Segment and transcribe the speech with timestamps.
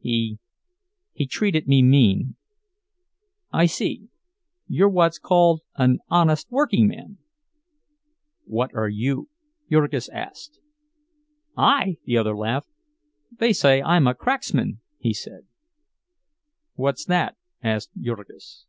[0.00, 2.36] "He—he treated me mean."
[3.52, 4.08] "I see.
[4.66, 7.18] You're what's called an honest workingman!"
[8.46, 9.28] "What are you?"
[9.70, 10.58] Jurgis asked.
[11.54, 12.70] "I?" The other laughed.
[13.30, 15.44] "They say I'm a cracksman," he said.
[16.76, 18.64] "What's that?" asked Jurgis.